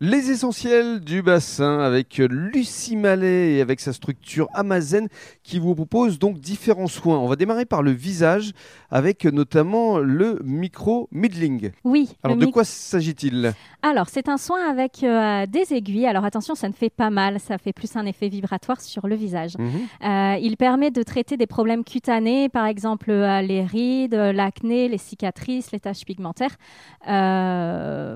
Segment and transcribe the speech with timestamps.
[0.00, 5.08] Les essentiels du bassin avec Lucie Mallet et avec sa structure Amazon
[5.42, 7.18] qui vous propose donc différents soins.
[7.18, 8.52] On va démarrer par le visage
[8.92, 11.72] avec notamment le micro-middling.
[11.82, 12.10] Oui.
[12.22, 13.52] Alors de quoi s'agit-il?
[13.82, 16.06] Alors, c'est un soin avec euh, des aiguilles.
[16.06, 17.38] Alors, attention, ça ne fait pas mal.
[17.38, 19.56] Ça fait plus un effet vibratoire sur le visage.
[19.58, 19.68] Mhm.
[20.04, 24.98] Euh, il permet de traiter des problèmes cutanés, par exemple euh, les rides, l'acné, les
[24.98, 26.56] cicatrices, les taches pigmentaires.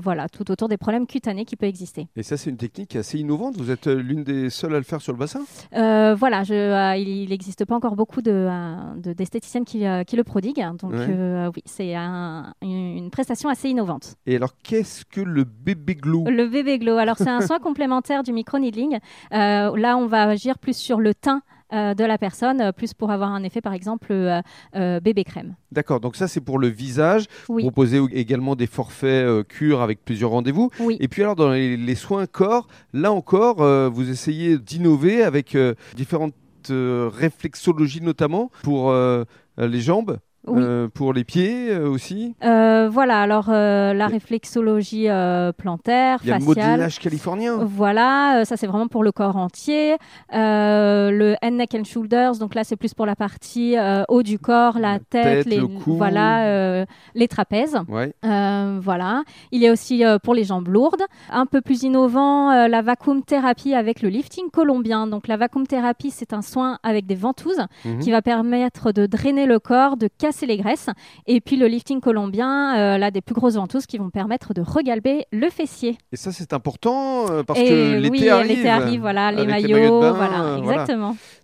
[0.00, 2.06] Voilà, tout autour des problèmes cutanés qui peuvent exister.
[2.16, 3.56] Et ça c'est une technique assez innovante.
[3.56, 5.40] Vous êtes euh, l'une des seules à le faire sur le bassin?
[5.74, 10.16] Euh, voilà, je, euh, il n'existe pas encore beaucoup de, euh, de- d'esthéticiennes qui, qui
[10.16, 10.64] le prodiguent.
[10.80, 11.06] Donc, Ouais.
[11.10, 14.14] euh, oui, c'est un- une, prestation assez innovante.
[14.26, 16.24] Et alors qu'est-ce que le bébé glou?
[16.26, 16.96] Le bébé glow.
[16.98, 18.98] Alors, c'est un soin complémentaire du micro-needling.
[19.32, 23.30] Là, on va agir plus sur le teint de la personne, euh, plus pour avoir
[23.30, 24.40] un effet, par exemple, euh,
[24.74, 25.54] euh, bébé crème.
[25.72, 27.26] D'accord, donc ça c'est pour le visage.
[27.48, 27.62] Oui.
[27.62, 30.70] Vous proposez également des forfaits euh, cure avec plusieurs rendez-vous.
[30.80, 30.96] Oui.
[31.00, 35.54] Et puis alors dans les, les soins corps, là encore, euh, vous essayez d'innover avec
[35.54, 36.34] euh, différentes
[36.70, 39.24] euh, réflexologies notamment pour euh,
[39.58, 40.18] les jambes,
[40.50, 40.62] Oui.
[40.62, 42.34] euh, pour les pieds euh, aussi.
[42.44, 45.08] Euh, voilà, alors la réflexologie
[45.56, 46.70] plantaire, Il y a le faciale.
[46.70, 47.56] modelage californien.
[47.60, 49.96] Voilà, ça c'est vraiment pour le corps entier.
[50.32, 53.76] Le head, neck and shoulders, donc là c'est plus pour la partie
[54.08, 55.94] haut du corps, la, La tête, tête, les, le cou.
[55.96, 57.78] voilà, les trapèzes.
[57.88, 58.12] Ouais.
[58.22, 59.22] Voilà.
[59.52, 61.02] Il y a aussi pour les jambes lourdes.
[61.30, 65.06] Un peu plus innovant, la vacuum thérapie avec le lifting colombien.
[65.06, 67.98] Donc la vacuum thérapie, c'est un soin avec des ventouses Mhm.
[68.00, 70.88] qui va permettre de drainer le corps, de casser les graisses.
[71.26, 74.62] Et puis le lifting colombien, euh, là des plus grosses ventouses qui vont permettre de
[74.62, 75.98] regalber le fessier.
[76.12, 78.48] Et ça c'est important euh, parce et que l'été oui, arrive.
[78.48, 80.86] l'été arrive, voilà, les maillots, les maillots de bain, voilà, euh, voilà.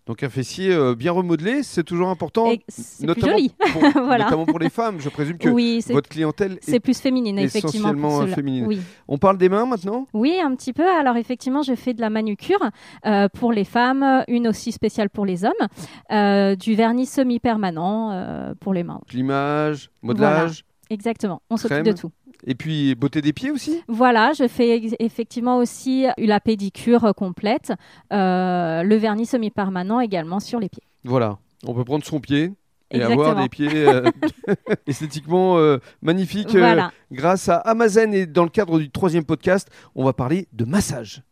[0.06, 2.50] Donc un fessier euh, bien remodelé, c'est toujours important.
[2.50, 3.54] Et c'est plus notamment joli.
[3.72, 4.24] pour, Voilà.
[4.24, 5.00] notamment pour les femmes.
[5.00, 6.80] Je présume que Oui, c'est votre clientèle est...
[6.80, 7.88] plus féminine, effectivement.
[7.88, 8.66] essentiellement, féminine.
[8.66, 8.80] Oui.
[9.08, 10.06] On parle des mains maintenant?
[10.12, 10.86] Oui, un petit peu.
[10.86, 12.58] Alors effectivement, je fais de la manucure
[13.06, 15.52] euh, pour les femmes, une aussi spéciale pour les hommes,
[16.12, 19.00] euh, du vernis semi-permanent pour les mains.
[19.08, 21.94] Climage, modelage, Exactement, on s'occupe Crème.
[21.94, 22.10] de tout.
[22.46, 23.82] Et puis beauté des pieds aussi?
[23.88, 27.72] Voilà, je fais effectivement aussi la pédicure euh, complète,
[28.12, 30.84] euh, le vernis semi-permanent également sur les pieds.
[31.04, 32.52] Voilà, on peut prendre son pied
[32.94, 33.24] et Exactement.
[33.24, 34.10] avoir des pieds euh,
[34.86, 38.12] esthétiquement euh, magnifiques euh, grâce à Amazon.
[38.12, 41.22] Et dans le cadre du troisième podcast, on va parler de massage.